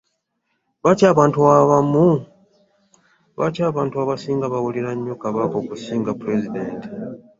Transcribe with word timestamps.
Lwaki 3.37 3.63
abantu 3.69 3.95
abasinga 4.03 4.45
bawulira 4.53 4.91
nnyo 4.95 5.15
kabaka 5.23 5.55
okusinga 5.61 6.11
pulezidenti? 6.19 6.87